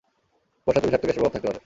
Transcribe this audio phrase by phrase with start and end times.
[0.63, 1.59] কুয়াশাতে বিষাক্ত গ্যাসের প্রভাব থাকতে পারে!